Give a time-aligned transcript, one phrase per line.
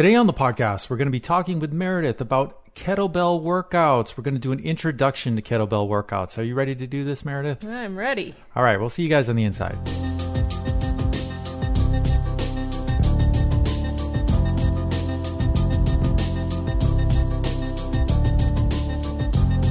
[0.00, 4.16] Today on the podcast, we're going to be talking with Meredith about kettlebell workouts.
[4.16, 6.38] We're going to do an introduction to kettlebell workouts.
[6.38, 7.66] Are you ready to do this, Meredith?
[7.66, 8.34] I'm ready.
[8.56, 9.76] All right, we'll see you guys on the inside.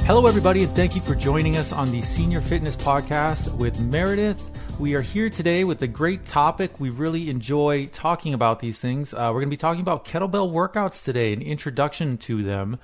[0.06, 4.48] Hello, everybody, and thank you for joining us on the Senior Fitness Podcast with Meredith.
[4.80, 6.80] We are here today with a great topic.
[6.80, 9.12] We really enjoy talking about these things.
[9.12, 12.78] Uh, we're going to be talking about kettlebell workouts today, an introduction to them.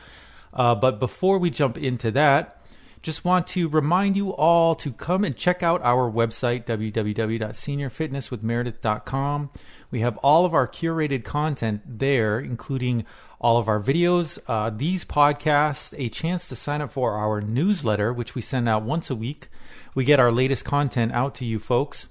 [0.53, 2.61] Uh, but before we jump into that,
[3.01, 9.51] just want to remind you all to come and check out our website, www.seniorfitnesswithmeredith.com.
[9.91, 13.07] We have all of our curated content there, including
[13.41, 18.13] all of our videos, uh, these podcasts, a chance to sign up for our newsletter,
[18.13, 19.49] which we send out once a week.
[19.95, 22.09] We get our latest content out to you folks.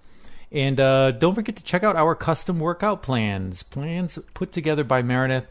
[0.52, 5.02] And uh, don't forget to check out our custom workout plans, plans put together by
[5.02, 5.48] Meredith,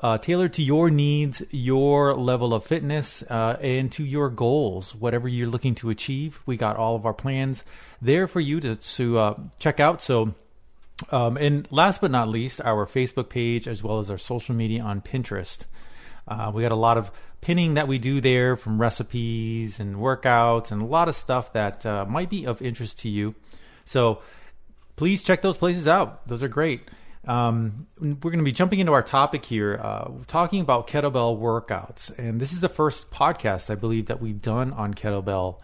[0.00, 5.28] uh, tailored to your needs, your level of fitness, uh, and to your goals, whatever
[5.28, 6.40] you're looking to achieve.
[6.44, 7.62] We got all of our plans
[8.00, 10.02] there for you to, to uh, check out.
[10.02, 10.34] So
[11.10, 14.82] um, and last but not least, our Facebook page as well as our social media
[14.82, 15.64] on Pinterest.
[16.26, 20.70] Uh, we got a lot of pinning that we do there from recipes and workouts
[20.70, 23.34] and a lot of stuff that uh, might be of interest to you.
[23.84, 24.22] So
[24.96, 26.26] please check those places out.
[26.28, 26.82] Those are great.
[27.26, 32.16] Um, we're going to be jumping into our topic here, uh, talking about kettlebell workouts.
[32.18, 35.58] And this is the first podcast, I believe, that we've done on kettlebell,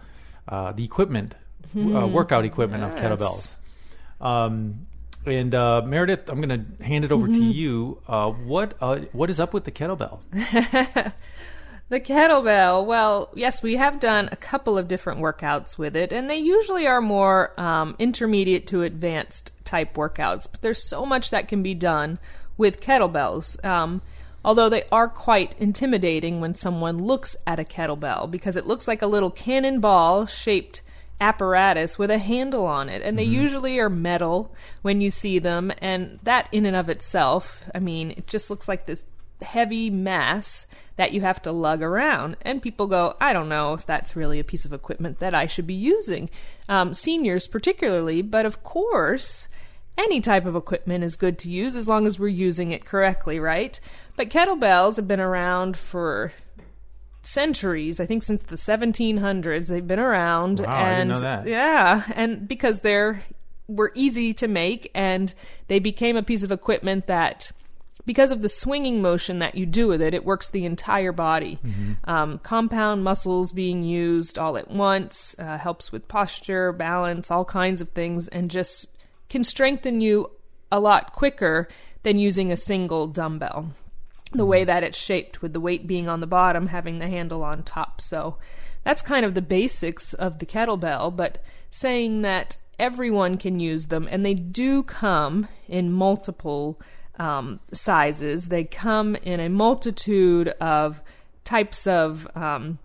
[0.46, 1.34] uh, the equipment,
[1.74, 2.92] mm, workout equipment yes.
[2.92, 3.54] of kettlebells.
[4.20, 4.86] Um,
[5.36, 7.40] and uh, Meredith, I'm going to hand it over mm-hmm.
[7.40, 8.00] to you.
[8.06, 10.20] Uh, what uh, what is up with the kettlebell?
[11.88, 12.84] the kettlebell.
[12.86, 16.86] Well, yes, we have done a couple of different workouts with it, and they usually
[16.86, 20.50] are more um, intermediate to advanced type workouts.
[20.50, 22.18] But there's so much that can be done
[22.56, 23.64] with kettlebells.
[23.64, 24.02] Um,
[24.44, 29.02] although they are quite intimidating when someone looks at a kettlebell because it looks like
[29.02, 30.82] a little cannonball shaped
[31.20, 33.02] apparatus with a handle on it.
[33.02, 33.42] And they mm-hmm.
[33.42, 35.72] usually are metal when you see them.
[35.78, 39.04] And that, in and of itself, I mean, it just looks like this
[39.42, 42.36] heavy mass that you have to lug around.
[42.42, 45.46] And people go, I don't know if that's really a piece of equipment that I
[45.46, 46.28] should be using.
[46.68, 49.48] Um, seniors, particularly, but of course.
[49.96, 53.40] Any type of equipment is good to use as long as we're using it correctly,
[53.40, 53.80] right?
[54.14, 56.32] But kettlebells have been around for
[57.28, 58.00] centuries.
[58.00, 60.60] I think since the 1700s they've been around.
[60.60, 61.46] Wow, and I didn't know that.
[61.46, 63.22] yeah, and because they're
[63.68, 65.34] were easy to make and
[65.66, 67.52] they became a piece of equipment that
[68.06, 71.58] because of the swinging motion that you do with it, it works the entire body.
[71.62, 72.10] Mm-hmm.
[72.10, 77.82] Um, compound muscles being used all at once uh, helps with posture, balance, all kinds
[77.82, 78.88] of things, and just
[79.28, 80.30] can strengthen you
[80.72, 81.68] a lot quicker
[82.02, 83.74] than using a single dumbbell
[84.32, 87.42] the way that it's shaped with the weight being on the bottom having the handle
[87.42, 88.00] on top.
[88.00, 88.38] So
[88.84, 94.08] that's kind of the basics of the kettlebell but saying that everyone can use them
[94.10, 96.80] and they do come in multiple
[97.18, 98.48] um, sizes.
[98.48, 101.02] They come in a multitude of
[101.44, 102.78] types of um,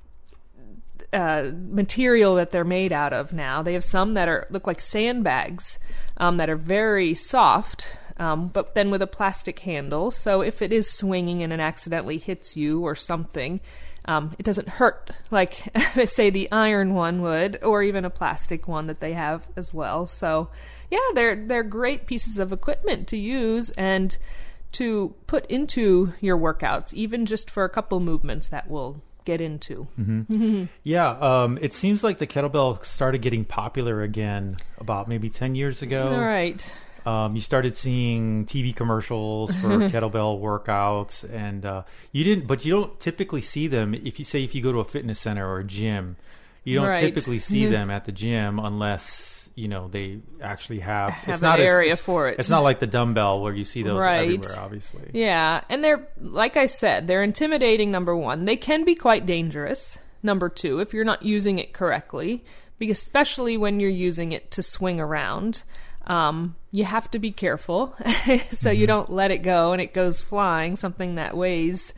[1.12, 3.62] uh, material that they're made out of now.
[3.62, 5.78] They have some that are look like sandbags
[6.18, 10.12] um, that are very soft um, but then with a plastic handle.
[10.12, 13.59] So if it is swinging and it accidentally hits you or something,
[14.06, 15.63] um, it doesn't hurt like
[16.06, 20.06] say the iron one would, or even a plastic one that they have as well.
[20.06, 20.50] So
[20.91, 24.18] yeah, they're they're great pieces of equipment to use and
[24.74, 29.88] to put into your workouts, even just for a couple movements that will get into.
[30.00, 30.66] Mm-hmm.
[30.84, 35.81] yeah, um, it seems like the kettlebell started getting popular again about maybe 10 years
[35.81, 36.12] ago.
[36.12, 36.69] All right
[37.06, 42.72] um, you started seeing TV commercials for kettlebell workouts, and uh, you didn't, but you
[42.72, 45.59] don't typically see them if you say if you go to a fitness center or
[45.59, 46.16] a gym,
[46.63, 47.02] you don't right.
[47.02, 51.59] typically see them at the gym unless you know they actually have, have it's not
[51.59, 52.40] an area as, for it.
[52.40, 54.24] It's not like the dumbbell where you see those right.
[54.24, 55.12] everywhere, obviously.
[55.13, 57.92] Yeah, and they're like I said, they're intimidating.
[57.92, 60.00] Number one, they can be quite dangerous.
[60.25, 62.45] Number two, if you're not using it correctly,
[62.89, 65.63] especially when you're using it to swing around.
[66.06, 68.78] Um, you have to be careful so mm-hmm.
[68.78, 71.94] you don't let it go and it goes flying, something that weighs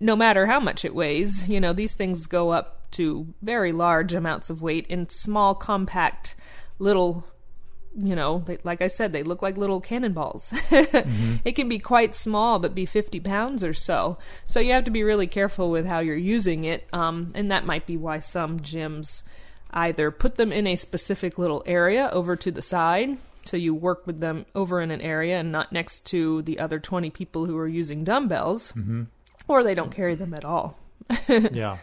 [0.00, 1.48] no matter how much it weighs.
[1.48, 6.34] You know, these things go up to very large amounts of weight in small, compact,
[6.78, 7.24] little
[8.00, 10.50] you know, they, like I said, they look like little cannonballs.
[10.54, 11.36] mm-hmm.
[11.44, 14.18] It can be quite small, but be 50 pounds or so.
[14.46, 16.86] So you have to be really careful with how you're using it.
[16.92, 19.24] Um, and that might be why some gyms
[19.70, 24.06] either put them in a specific little area over to the side So you work
[24.06, 27.56] with them over in an area and not next to the other 20 people who
[27.56, 29.04] are using dumbbells, Mm-hmm.
[29.46, 30.76] or they don't carry them at all.
[31.28, 31.78] yeah.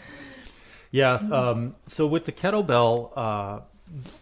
[0.91, 3.59] Yeah um, so with the kettlebell uh,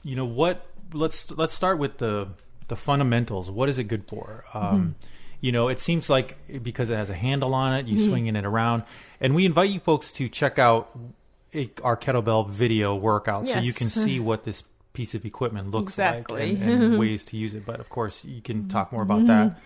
[0.04, 2.28] you know what let's let's start with the
[2.70, 3.52] the fundamentals.
[3.52, 4.46] What is it good for?
[4.54, 4.96] Um,
[5.42, 8.46] you know it seems like because it has a handle on it you swinging it
[8.46, 8.84] around.
[9.20, 10.98] And we invite you folks to check out
[11.56, 14.64] a, our kettlebell video workout so you can see what this
[14.94, 16.54] piece of equipment looks Exactly.
[16.54, 19.26] like and, and ways to use it but of course you can talk more about
[19.28, 19.60] that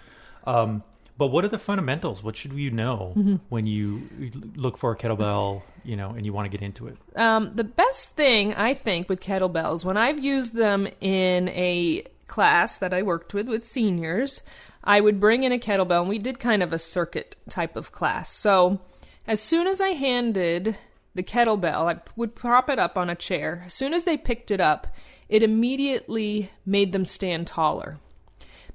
[0.46, 0.84] um,
[1.18, 2.22] but what are the fundamentals?
[2.22, 4.08] What should you know when you
[4.56, 6.98] look for a kettlebell, you know, and you want to get into it?
[7.16, 12.78] Um, the best thing I think with kettlebells, when I've used them in a class
[12.78, 14.44] that I worked with with seniors,
[14.84, 17.92] I would bring in a kettlebell, and we did kind of a circuit type of
[17.92, 18.32] class.
[18.32, 18.80] So
[19.26, 20.78] as soon as I handed
[21.18, 23.64] the kettlebell, I would prop it up on a chair.
[23.66, 24.88] As soon as they picked it up,
[25.28, 27.98] it immediately made them stand taller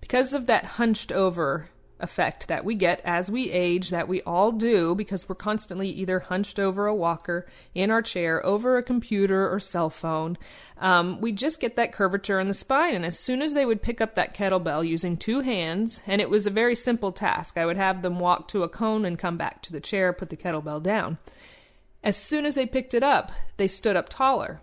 [0.01, 4.51] because of that hunched over effect that we get as we age, that we all
[4.51, 9.51] do because we're constantly either hunched over a walker, in our chair, over a computer
[9.51, 10.37] or cell phone.
[10.79, 12.97] Um, we just get that curvature in the spine.
[12.97, 16.29] And as soon as they would pick up that kettlebell using two hands, and it
[16.29, 19.37] was a very simple task, I would have them walk to a cone and come
[19.37, 21.19] back to the chair, put the kettlebell down.
[22.03, 24.61] As soon as they picked it up, they stood up taller.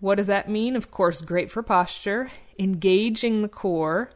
[0.00, 0.76] What does that mean?
[0.76, 4.10] Of course, great for posture, engaging the core,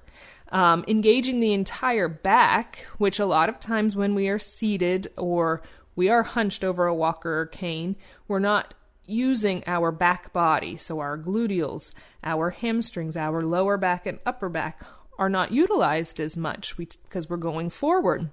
[0.51, 5.63] um, engaging the entire back, which a lot of times when we are seated or
[5.97, 7.97] we are hunched over a walker or cane,
[8.27, 8.75] we're not
[9.07, 10.77] using our back body.
[10.77, 11.93] So our gluteals,
[12.23, 14.83] our hamstrings, our lower back and upper back
[15.19, 18.29] are not utilized as much because we're going forward.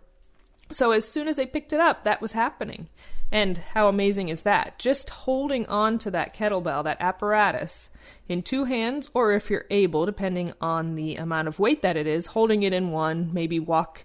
[0.71, 2.89] So as soon as they picked it up, that was happening.
[3.31, 4.77] And how amazing is that?
[4.79, 7.89] Just holding on to that kettlebell, that apparatus,
[8.27, 12.07] in two hands, or if you're able, depending on the amount of weight that it
[12.07, 14.03] is, holding it in one, maybe walk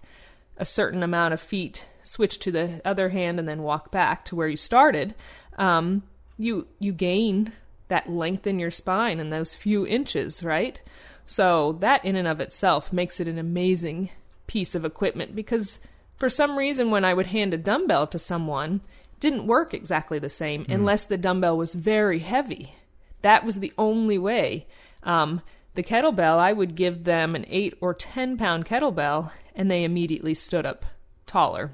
[0.56, 4.37] a certain amount of feet, switch to the other hand, and then walk back to
[4.37, 5.14] where you started.
[5.56, 6.02] Um,
[6.38, 7.52] you you gain
[7.88, 10.81] that length in your spine in those few inches, right?
[11.26, 14.11] So that in and of itself makes it an amazing
[14.46, 15.81] piece of equipment because
[16.16, 18.81] for some reason when I would hand a dumbbell to someone,
[19.20, 22.75] didn't work exactly the same unless the dumbbell was very heavy.
[23.22, 24.67] That was the only way.
[25.02, 25.43] Um,
[25.75, 30.34] the kettlebell, I would give them an eight or ten pound kettlebell, and they immediately
[30.34, 30.87] stood up
[31.26, 31.72] taller.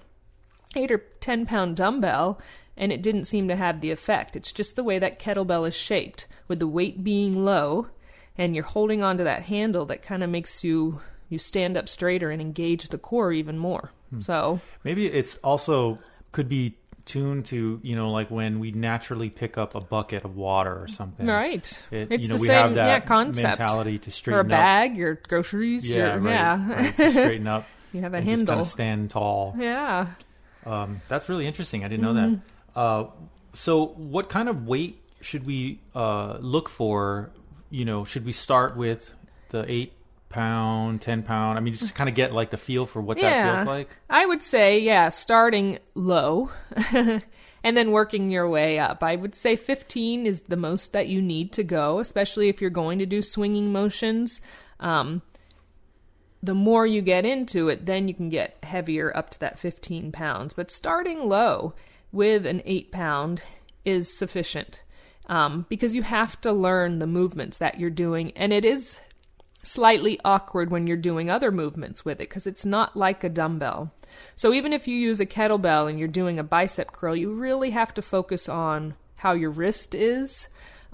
[0.74, 2.40] Eight or ten pound dumbbell,
[2.76, 4.36] and it didn't seem to have the effect.
[4.36, 7.88] It's just the way that kettlebell is shaped, with the weight being low,
[8.36, 12.30] and you're holding onto that handle that kind of makes you you stand up straighter
[12.30, 13.92] and engage the core even more.
[14.20, 15.98] So Maybe it's also
[16.30, 20.36] could be tuned to you know like when we naturally pick up a bucket of
[20.36, 21.26] water or something.
[21.26, 23.58] right, It, it's you know the we same have that yeah concept.
[23.60, 24.48] mentality to Or a straighten up.
[24.58, 26.72] bag, your groceries, Yeah, your, right, yeah.
[26.74, 27.66] right, to straighten up.
[27.92, 28.60] you have a and just kind handle.
[28.60, 29.54] of stand tall.
[29.58, 30.08] Yeah.
[30.66, 31.84] Um, that's really interesting.
[31.84, 32.28] I didn't know that.
[32.28, 32.42] Mm-hmm.
[32.74, 33.04] Uh,
[33.54, 37.30] so, what kind of weight should we uh, look for?
[37.70, 39.14] You know, should we start with
[39.50, 39.92] the eight
[40.36, 41.58] pound, ten pound?
[41.58, 43.88] I mean, just kind of get like the feel for what that feels like.
[44.10, 46.50] I would say, yeah, starting low
[46.92, 49.02] and then working your way up.
[49.02, 52.70] I would say 15 is the most that you need to go, especially if you're
[52.70, 54.42] going to do swinging motions.
[54.78, 55.22] Um,
[56.42, 60.12] the more you get into it, then you can get heavier up to that 15
[60.12, 60.52] pounds.
[60.52, 61.72] But starting low
[62.12, 63.42] with an 8 pound
[63.86, 64.82] is sufficient
[65.28, 68.32] um, because you have to learn the movements that you're doing.
[68.32, 69.00] And it is
[69.66, 73.92] slightly awkward when you're doing other movements with it because it's not like a dumbbell.
[74.34, 77.70] So even if you use a kettlebell and you're doing a bicep curl, you really
[77.70, 80.48] have to focus on how your wrist is.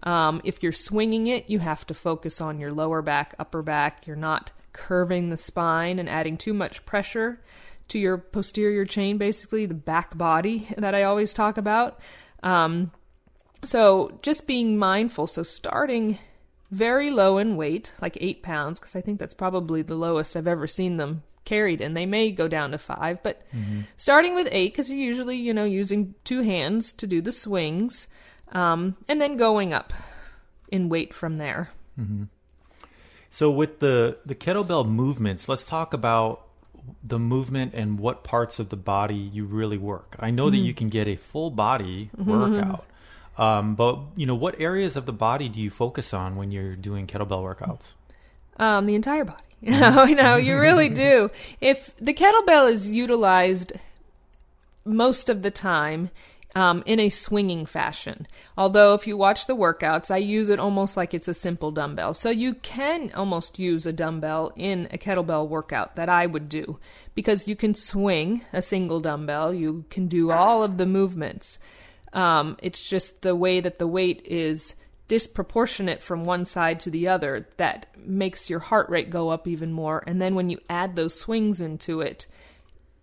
[0.05, 4.07] Um, if you're swinging it, you have to focus on your lower back, upper back.
[4.07, 7.41] You're not curving the spine and adding too much pressure
[7.89, 12.01] to your posterior chain, basically, the back body that I always talk about.
[12.43, 12.91] Um,
[13.65, 15.27] so just being mindful.
[15.27, 16.19] So starting
[16.73, 20.49] very low in weight, like eight pounds, because I think that's probably the lowest I've
[20.49, 23.43] ever seen them carried and they may go down to five but
[23.97, 28.07] starting with eight because you're usually you know using two hands to do the swings
[28.53, 29.93] um, and then going up
[30.69, 31.71] in weight from there
[33.31, 36.47] So, with the the kettlebell movements, let's talk about
[37.03, 40.15] the movement and what parts of the body you really work.
[40.21, 40.67] I know that Mm-hmm.
[40.67, 42.85] you can get a full body workout.
[43.39, 46.77] Um, but you know what areas of the body do you focus on when you're
[46.77, 47.93] doing kettlebell workouts?
[48.59, 53.73] um, the entire body no no you really do if the kettlebell is utilized
[54.85, 56.11] most of the time
[56.55, 58.27] um, in a swinging fashion.
[58.57, 62.15] Although, if you watch the workouts, I use it almost like it's a simple dumbbell.
[62.15, 66.79] So you can almost use a dumbbell in a kettlebell workout that I would do
[67.15, 71.59] because you can swing a single dumbbell, you can do all of the movements.
[72.13, 74.75] Um, it's just the way that the weight is
[75.09, 79.73] disproportionate from one side to the other that makes your heart rate go up even
[79.73, 80.03] more.
[80.07, 82.27] And then when you add those swings into it,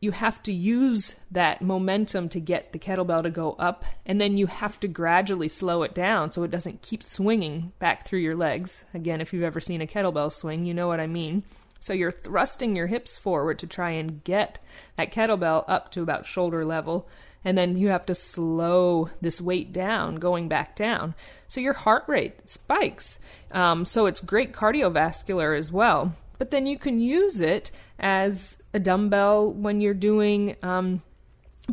[0.02, 4.38] you have to use that momentum to get the kettlebell to go up, and then
[4.38, 8.36] you have to gradually slow it down so it doesn't keep swinging back through your
[8.36, 8.86] legs.
[8.94, 11.44] Again, if you've ever seen a kettlebell swing, you know what I mean.
[11.82, 14.60] So you're thrusting your hips forward to try and get
[14.96, 17.08] that kettlebell up to about shoulder level,
[17.44, 21.16] and then you have to slow this weight down, going back down.
[21.48, 23.20] So your heart rate spikes.
[23.52, 26.14] Um, so it's great cardiovascular as well.
[26.38, 31.02] But then you can use it as a dumbbell when you're doing um,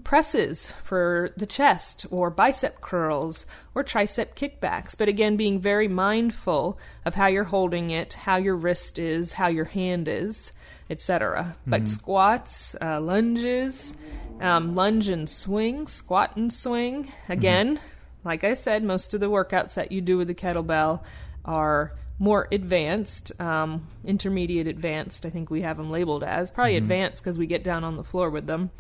[0.03, 4.97] presses for the chest or bicep curls or tricep kickbacks.
[4.97, 9.49] But again, being very mindful of how you're holding it, how your wrist is, how
[9.49, 10.53] your hand is,
[10.91, 11.57] etc.
[11.61, 11.71] Mm-hmm.
[11.71, 13.95] But squats, uh, lunges,
[14.41, 17.13] um, lunge and swing, squat and swing.
[17.29, 18.29] Again, mm-hmm.
[18.29, 21.03] like I said, most of the workouts that you do with the kettlebell
[21.45, 25.27] are more advanced, um, intermediate advanced.
[25.27, 26.85] I think we have them labeled as probably mm-hmm.
[26.85, 28.71] advanced because we get down on the floor with them.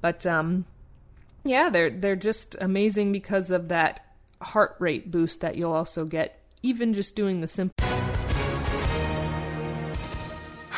[0.00, 0.66] But um,
[1.44, 4.04] yeah, they're they're just amazing because of that
[4.40, 7.71] heart rate boost that you'll also get even just doing the simple.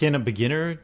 [0.00, 0.80] Can a beginner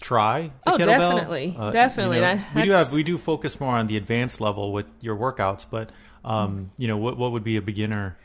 [0.00, 0.52] try?
[0.68, 0.86] oh, kettlebell?
[0.86, 2.16] definitely, uh, definitely.
[2.18, 5.16] You know, we do have we do focus more on the advanced level with your
[5.16, 5.90] workouts, but
[6.24, 8.16] um, you know, what what would be a beginner?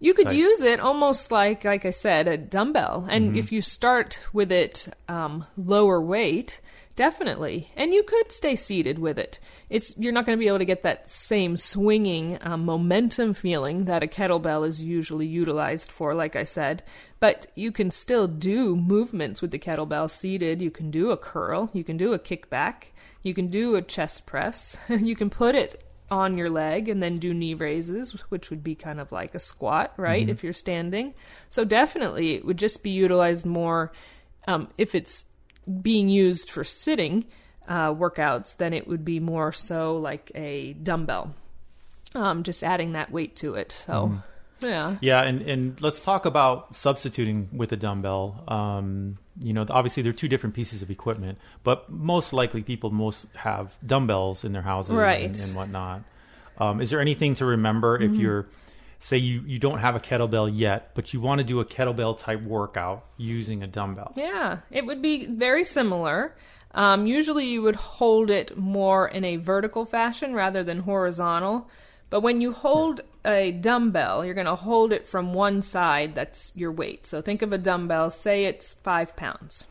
[0.00, 0.34] You could type?
[0.34, 3.06] use it almost like, like I said, a dumbbell.
[3.08, 3.38] And mm-hmm.
[3.38, 6.60] if you start with it um, lower weight,
[6.96, 9.38] definitely, and you could stay seated with it.
[9.68, 13.84] It's you're not going to be able to get that same swinging um, momentum feeling
[13.84, 16.14] that a kettlebell is usually utilized for.
[16.14, 16.82] Like I said,
[17.20, 20.60] but you can still do movements with the kettlebell seated.
[20.60, 21.70] You can do a curl.
[21.72, 22.92] You can do a kickback.
[23.22, 24.78] You can do a chest press.
[24.88, 28.74] you can put it on your leg and then do knee raises, which would be
[28.74, 30.22] kind of like a squat, right?
[30.22, 30.30] Mm-hmm.
[30.30, 31.14] If you're standing.
[31.50, 33.92] So definitely it would just be utilized more
[34.46, 35.24] um, if it's
[35.82, 37.24] being used for sitting
[37.68, 41.34] uh, workouts, then it would be more so like a dumbbell.
[42.14, 43.72] Um, just adding that weight to it.
[43.72, 44.08] So.
[44.08, 44.22] Mm.
[44.60, 44.96] Yeah.
[45.02, 48.42] Yeah, and, and let's talk about substituting with a dumbbell.
[48.48, 53.26] Um, you know, obviously they're two different pieces of equipment, but most likely people most
[53.34, 55.24] have dumbbells in their houses right.
[55.24, 56.04] and, and whatnot.
[56.58, 58.14] Um, is there anything to remember mm-hmm.
[58.14, 58.46] if you're,
[59.06, 62.18] say, you, you don't have a kettlebell yet, but you want to do a kettlebell
[62.18, 64.12] type workout using a dumbbell?
[64.16, 66.34] Yeah, it would be very similar.
[66.72, 71.70] Um, usually you would hold it more in a vertical fashion rather than horizontal.
[72.10, 76.50] But when you hold a dumbbell, you're going to hold it from one side, that's
[76.56, 77.06] your weight.
[77.06, 79.68] So think of a dumbbell, say it's five pounds.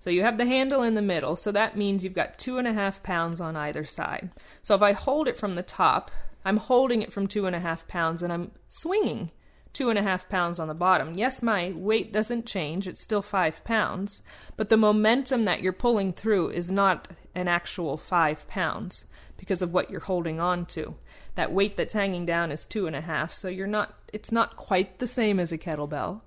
[0.00, 2.66] So you have the handle in the middle, so that means you've got two and
[2.66, 4.30] a half pounds on either side.
[4.64, 6.10] So if I hold it from the top,
[6.46, 9.32] I'm holding it from two and a half pounds and I'm swinging
[9.72, 11.14] two and a half pounds on the bottom.
[11.14, 14.22] Yes, my weight doesn't change, it's still five pounds,
[14.56, 19.74] but the momentum that you're pulling through is not an actual five pounds because of
[19.74, 20.94] what you're holding on to.
[21.34, 24.54] That weight that's hanging down is two and a half so you're not it's not
[24.54, 26.20] quite the same as a kettlebell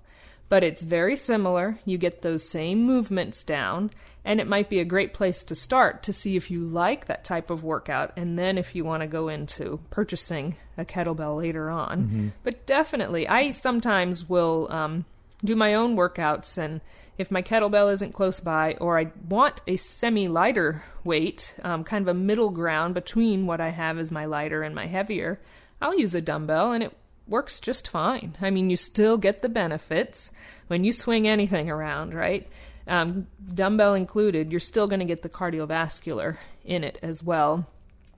[0.50, 3.90] but it's very similar you get those same movements down
[4.22, 7.24] and it might be a great place to start to see if you like that
[7.24, 11.70] type of workout and then if you want to go into purchasing a kettlebell later
[11.70, 12.28] on mm-hmm.
[12.44, 15.06] but definitely i sometimes will um,
[15.42, 16.82] do my own workouts and
[17.20, 22.02] if my kettlebell isn't close by, or I want a semi lighter weight, um, kind
[22.02, 25.38] of a middle ground between what I have as my lighter and my heavier,
[25.82, 26.96] I'll use a dumbbell and it
[27.30, 28.36] works just fine.
[28.40, 30.30] I mean, you still get the benefits
[30.66, 32.46] when you swing anything around, right?
[32.86, 37.66] Um, dumbbell included, you're still going to get the cardiovascular in it as well,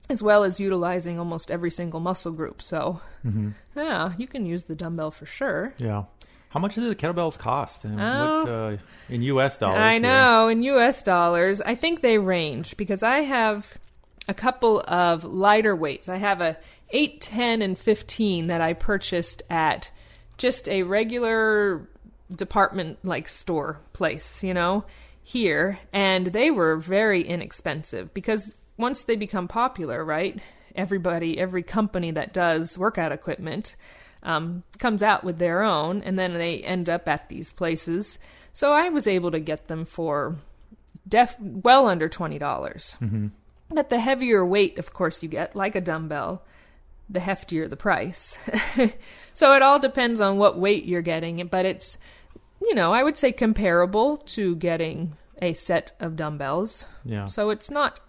[0.09, 2.61] as well as utilizing almost every single muscle group.
[2.61, 3.51] So, Mm-hmm.
[3.75, 5.73] yeah, you can use the dumbbell for sure.
[5.77, 6.03] Yeah.
[6.49, 7.83] How much do the kettlebells cost?
[7.85, 8.37] And Oh.
[8.39, 8.77] what, uh,
[9.09, 9.57] in U.S.
[9.57, 9.79] dollars?
[9.79, 10.49] I know.
[10.49, 13.75] In US dollars, I think they range because I have
[14.27, 16.09] a couple of lighter weights.
[16.09, 16.57] I have a
[16.93, 19.91] 8, 10, and 15 that I purchased at
[20.37, 21.87] just a regular
[22.33, 24.85] department like store place, you know,
[25.21, 25.79] here.
[25.91, 30.39] And they were very inexpensive because once they become popular, right?
[30.75, 33.75] Everybody, every company that does workout equipment
[34.23, 38.17] um, comes out with their own, and then they end up at these places.
[38.53, 40.37] So I was able to get them for
[41.07, 42.95] def well under twenty dollars.
[43.01, 43.27] Mm-hmm.
[43.69, 46.43] But the heavier weight, of course, you get like a dumbbell,
[47.09, 48.37] the heftier the price.
[49.33, 51.97] so it all depends on what weight you're getting, but it's
[52.61, 56.85] you know I would say comparable to getting a set of dumbbells.
[57.03, 57.25] Yeah.
[57.25, 57.99] So it's not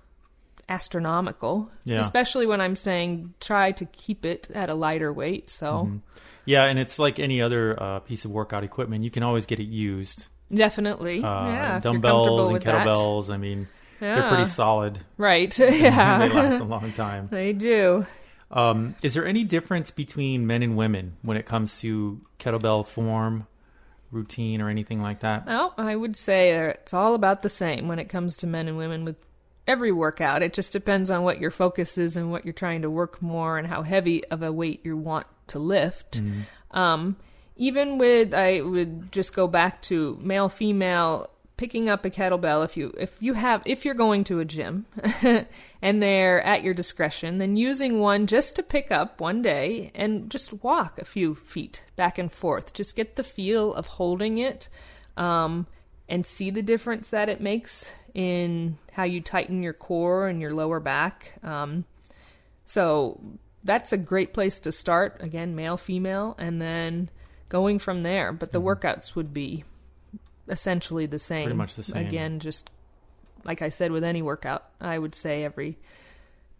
[0.68, 2.00] astronomical, Yeah.
[2.00, 5.50] especially when I'm saying try to keep it at a lighter weight.
[5.50, 5.90] So
[6.46, 9.04] Yeah, and it's like any other uh, piece of workout equipment.
[9.04, 10.26] You can always get it used.
[10.52, 11.80] definitely, Uh, yeah.
[11.80, 12.86] dumbbells and with that.
[12.86, 13.30] kettlebells.
[13.32, 13.66] I mean,
[14.00, 15.00] they're pretty solid.
[15.16, 15.56] right?
[15.58, 16.18] Yeah.
[16.26, 17.28] they last a long time.
[17.30, 18.06] they do.
[18.50, 23.46] Um, is there any difference between men and women when it comes to kettlebell form,
[24.10, 25.46] routine, or anything like that?
[25.46, 28.76] Well, I would say it's all about the same when it comes to men and
[28.76, 29.16] women with
[29.66, 30.42] every workout.
[30.42, 33.58] It just depends on what your focus is and what you're trying to work more
[33.58, 36.20] and how heavy of a weight you want to lift.
[36.70, 37.16] Um,
[37.56, 42.76] even with, I would just go back to male, female, picking up a kettlebell if
[42.76, 44.86] you if you have if you're going to a gym
[45.82, 50.30] and they're at your discretion then using one just to pick up one day and
[50.30, 52.72] just walk a few feet back and forth.
[52.72, 54.68] Just get the feel of holding it
[55.16, 55.66] um,
[56.08, 60.52] and see the difference that it makes in how you tighten your core and your
[60.52, 61.34] lower back.
[61.42, 61.84] Um,
[62.64, 63.20] so
[63.62, 65.18] that's a great place to start.
[65.20, 67.10] Again male female and then
[67.48, 68.32] going from there.
[68.32, 69.64] But the workouts would be
[70.48, 72.06] essentially the same Pretty much the same.
[72.06, 72.70] again just
[73.44, 75.78] like i said with any workout i would say every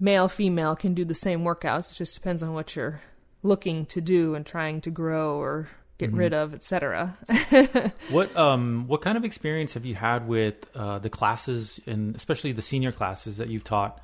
[0.01, 3.01] male female can do the same workouts it just depends on what you're
[3.43, 5.69] looking to do and trying to grow or
[5.99, 6.19] get Mm-hmm.
[6.19, 7.17] rid of etc
[8.11, 12.51] What um what kind of experience have you had with uh, the classes and especially
[12.53, 14.01] the senior classes that you've taught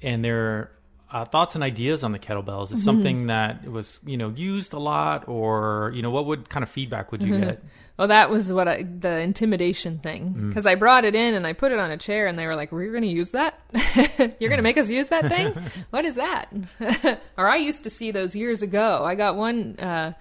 [0.00, 0.70] and their
[1.12, 2.72] uh, thoughts and ideas on the kettlebells?
[2.72, 6.62] Is something that was you know used a lot or you know what would kind
[6.62, 7.62] of feedback would you get?
[7.98, 10.48] Well, that was what I, the intimidation thing Mm.
[10.48, 12.56] because I brought it in and I put it on a chair and they were
[12.56, 13.60] like, "We're going to use that?
[14.40, 15.52] You're going to make us use that thing?
[15.90, 16.48] what is that?"
[17.36, 19.02] or I used to see those years ago.
[19.04, 20.14] I got one uh,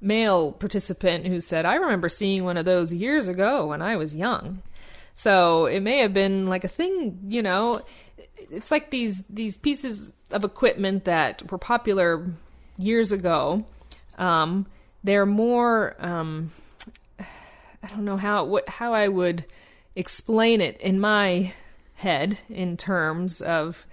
[0.00, 4.14] male participant who said, "I remember seeing one of those years ago when I was
[4.14, 4.62] young."
[5.14, 7.80] So it may have been like a thing, you know.
[8.50, 12.26] It's like these these pieces of equipment that were popular
[12.78, 13.64] years ago.
[14.18, 14.66] Um,
[15.04, 15.96] they're more.
[15.98, 16.50] Um,
[17.18, 19.44] I don't know how what how I would
[19.94, 21.52] explain it in my
[21.94, 23.86] head in terms of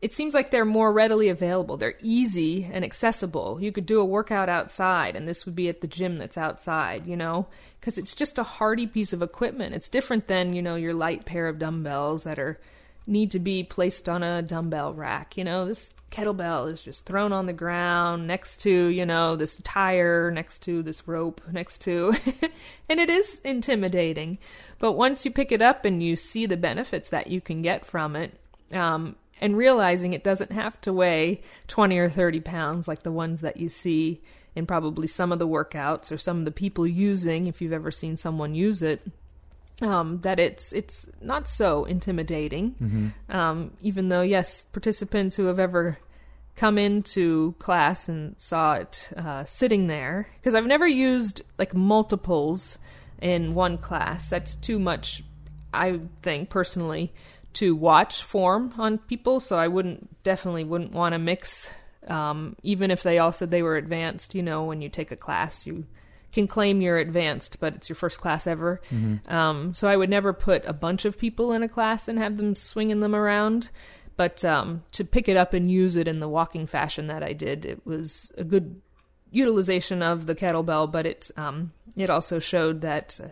[0.00, 1.76] it seems like they're more readily available.
[1.76, 3.58] They're easy and accessible.
[3.60, 7.06] You could do a workout outside and this would be at the gym that's outside,
[7.06, 9.74] you know, because it's just a hardy piece of equipment.
[9.74, 12.58] It's different than, you know, your light pair of dumbbells that are
[13.06, 15.36] need to be placed on a dumbbell rack.
[15.36, 19.58] You know, this kettlebell is just thrown on the ground next to, you know, this
[19.58, 22.14] tire, next to this rope, next to,
[22.88, 24.38] and it is intimidating.
[24.78, 27.84] But once you pick it up and you see the benefits that you can get
[27.86, 28.38] from it,
[28.72, 33.40] um, and realizing it doesn't have to weigh 20 or 30 pounds like the ones
[33.40, 34.20] that you see
[34.54, 37.90] in probably some of the workouts or some of the people using, if you've ever
[37.90, 39.00] seen someone use it
[39.80, 42.74] um, that it's it's not so intimidating.
[43.28, 45.98] Um, even though, yes, participants who have ever
[46.56, 52.78] come into class and saw it uh, sitting there, because I've never used like multiples
[53.22, 54.28] in one class.
[54.28, 55.22] That's too much,
[55.72, 57.12] I think personally,
[57.54, 59.40] to watch form on people.
[59.40, 61.70] So I wouldn't definitely wouldn't want to mix.
[62.06, 65.16] Um, even if they all said they were advanced, you know, when you take a
[65.16, 65.86] class, you
[66.32, 68.80] can claim you're advanced, but it's your first class ever.
[69.26, 72.36] Um, so I would never put a bunch of people in a class and have
[72.36, 73.70] them swinging them around.
[74.16, 77.32] But um, to pick it up and use it in the walking fashion that I
[77.32, 78.80] did, it was a good
[79.30, 80.92] utilization of the kettlebell.
[80.92, 83.28] But it um, it also showed that uh,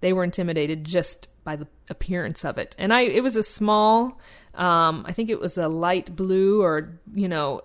[0.00, 2.76] they were intimidated just by the appearance of it.
[2.78, 4.20] And I, it was a small,
[4.54, 7.62] um, I think it was a light blue or you know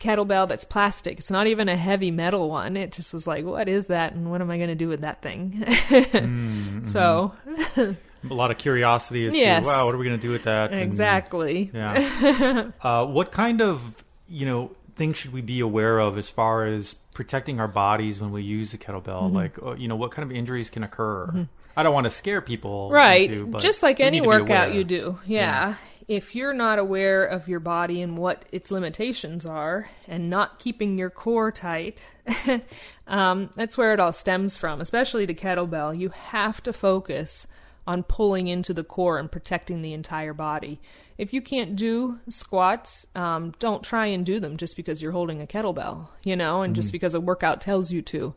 [0.00, 1.18] kettlebell that's plastic.
[1.18, 2.76] It's not even a heavy metal one.
[2.76, 5.02] It just was like, what is that, and what am I going to do with
[5.02, 5.62] that thing?
[5.66, 6.88] mm-hmm.
[6.88, 7.32] So.
[7.76, 7.96] a
[8.34, 9.64] lot of curiosity as yes.
[9.64, 10.72] to wow, what are we going to do with that?
[10.72, 11.70] Exactly.
[11.72, 12.70] And, yeah.
[12.82, 16.94] uh, what kind of you know things should we be aware of as far as
[17.14, 19.24] protecting our bodies when we use a kettlebell?
[19.24, 19.36] Mm-hmm.
[19.36, 21.26] Like, uh, you know, what kind of injuries can occur?
[21.26, 21.42] Mm-hmm.
[21.76, 23.30] I don't want to scare people, right?
[23.30, 25.68] Into, Just like any workout you do, yeah.
[25.68, 25.74] yeah.
[26.10, 30.98] If you're not aware of your body and what its limitations are, and not keeping
[30.98, 32.10] your core tight,
[33.06, 34.80] um, that's where it all stems from.
[34.80, 37.46] Especially the kettlebell, you have to focus
[37.86, 40.80] on pulling into the core and protecting the entire body.
[41.16, 45.40] If you can't do squats, um, don't try and do them just because you're holding
[45.40, 46.80] a kettlebell, you know, and mm-hmm.
[46.80, 48.34] just because a workout tells you to.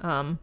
[0.00, 0.40] Um,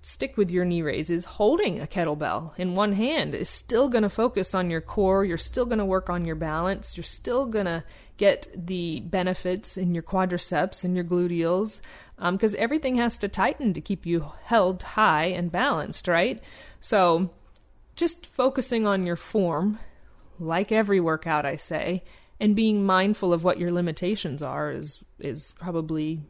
[0.00, 1.24] stick with your knee raises.
[1.24, 5.24] Holding a kettlebell in one hand is still going to focus on your core.
[5.24, 6.96] You're still going to work on your balance.
[6.96, 7.84] You're still going to
[8.16, 11.80] get the benefits in your quadriceps and your gluteals
[12.16, 16.42] because um, everything has to tighten to keep you held high and balanced, right?
[16.80, 17.30] So
[17.96, 19.78] just focusing on your form,
[20.38, 22.04] like every workout, I say,
[22.40, 26.22] and being mindful of what your limitations are is is probably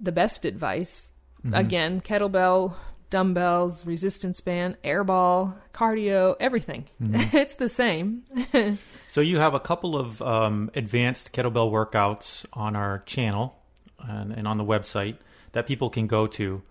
[0.00, 1.10] the best advice.
[1.44, 1.54] Mm-hmm.
[1.54, 2.74] Again, kettlebell,
[3.10, 6.86] dumbbells, resistance band, airball, cardio, everything.
[7.00, 7.36] Mm-hmm.
[7.36, 8.24] it's the same.
[9.08, 13.56] so you have a couple of um, advanced kettlebell workouts on our channel
[13.98, 15.16] and, and, on the website
[15.52, 16.62] that people can go to.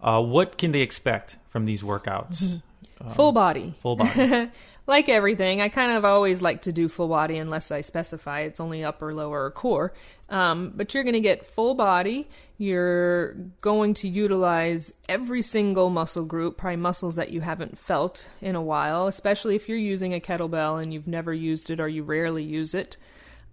[0.00, 2.62] Uh, what can they expect from these workouts?
[3.00, 3.74] Um, full body.
[3.80, 4.50] Full body.
[4.86, 8.60] like everything, I kind of always like to do full body unless I specify it's
[8.60, 9.92] only upper, lower, or core.
[10.30, 12.28] Um, but you're going to get full body.
[12.58, 18.56] You're going to utilize every single muscle group, probably muscles that you haven't felt in
[18.56, 22.02] a while, especially if you're using a kettlebell and you've never used it or you
[22.02, 22.96] rarely use it.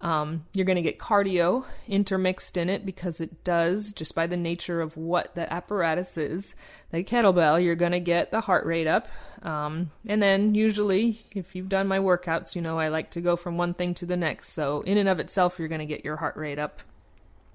[0.02, 4.38] Um, you're going to get cardio intermixed in it because it does, just by the
[4.38, 6.56] nature of what the apparatus is.
[6.92, 9.08] The kettlebell, you're going to get the heart rate up.
[9.42, 13.36] Um, and then, usually, if you've done my workouts, you know I like to go
[13.36, 14.50] from one thing to the next.
[14.50, 16.82] So, in and of itself, you're going to get your heart rate up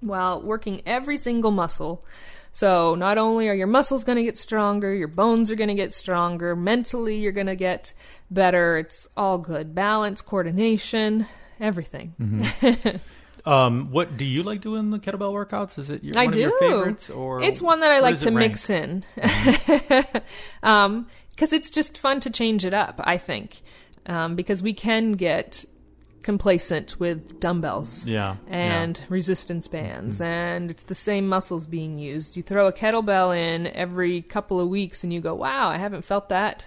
[0.00, 2.04] while working every single muscle.
[2.52, 5.74] So, not only are your muscles going to get stronger, your bones are going to
[5.74, 7.92] get stronger, mentally, you're going to get
[8.30, 8.78] better.
[8.78, 9.74] It's all good.
[9.74, 11.26] Balance, coordination,
[11.60, 12.14] everything.
[12.20, 13.48] Mm-hmm.
[13.48, 15.78] um, what do you like doing the kettlebell workouts?
[15.78, 16.44] Is it your, I one do.
[16.44, 19.04] of your favorites, or it's one that I like to mix in?
[19.16, 20.18] Mm-hmm.
[20.66, 23.00] um, because it's just fun to change it up.
[23.02, 23.62] I think
[24.06, 25.64] um, because we can get
[26.22, 29.04] complacent with dumbbells yeah, and yeah.
[29.08, 30.24] resistance bands mm-hmm.
[30.24, 34.68] and it's the same muscles being used you throw a kettlebell in every couple of
[34.68, 36.66] weeks and you go wow i haven't felt that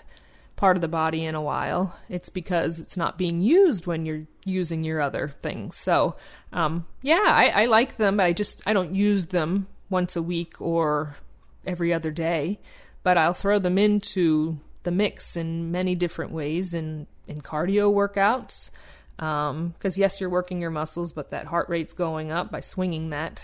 [0.64, 1.94] part of the body in a while.
[2.08, 5.76] It's because it's not being used when you're using your other things.
[5.76, 6.16] So,
[6.54, 10.22] um, yeah, I, I like them, but I just I don't use them once a
[10.22, 11.18] week or
[11.66, 12.62] every other day.
[13.04, 18.70] But I'll throw them into the mix in many different ways in in cardio workouts.
[19.18, 23.10] Because um, yes, you're working your muscles, but that heart rate's going up by swinging
[23.10, 23.42] that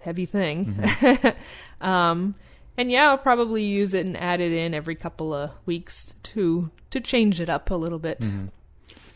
[0.00, 0.76] heavy thing.
[0.76, 1.86] Mm-hmm.
[1.86, 2.36] um,
[2.76, 6.70] and yeah, I'll probably use it and add it in every couple of weeks to
[6.90, 8.20] to change it up a little bit.
[8.20, 8.46] Mm-hmm.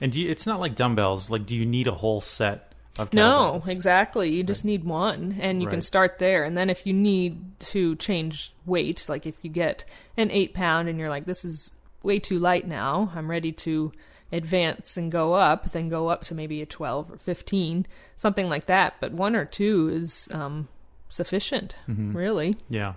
[0.01, 1.31] And you, it's not like dumbbells.
[1.31, 4.31] Like, do you need a whole set of No, exactly.
[4.31, 5.75] You just need one, and you right.
[5.75, 6.45] can start there.
[6.45, 9.85] And then if you need to change weight, like if you get
[10.17, 13.93] an eight pound and you're like, this is way too light now, I'm ready to
[14.31, 18.67] advance and go up, then go up to maybe a 12 or 15, something like
[18.67, 18.95] that.
[19.01, 20.69] But one or two is um,
[21.09, 22.17] sufficient, mm-hmm.
[22.17, 22.57] really.
[22.69, 22.95] Yeah.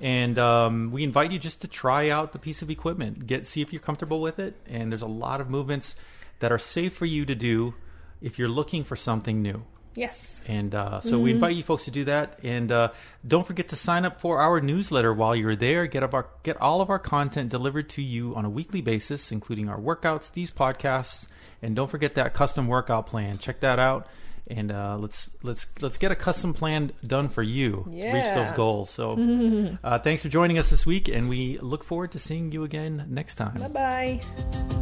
[0.00, 3.60] And um, we invite you just to try out the piece of equipment, get see
[3.60, 4.56] if you're comfortable with it.
[4.66, 5.94] And there's a lot of movements
[6.38, 7.74] that are safe for you to do
[8.22, 9.66] if you're looking for something new.
[9.94, 10.42] Yes.
[10.46, 11.22] And uh, so mm-hmm.
[11.22, 12.92] we invite you folks to do that, and uh,
[13.26, 15.86] don't forget to sign up for our newsletter while you're there.
[15.86, 19.68] Get our get all of our content delivered to you on a weekly basis, including
[19.68, 21.26] our workouts, these podcasts,
[21.60, 23.38] and don't forget that custom workout plan.
[23.38, 24.06] Check that out,
[24.46, 28.12] and uh, let's let's let's get a custom plan done for you yeah.
[28.12, 28.90] to reach those goals.
[28.90, 32.64] So, uh, thanks for joining us this week, and we look forward to seeing you
[32.64, 33.58] again next time.
[33.60, 34.81] Bye bye.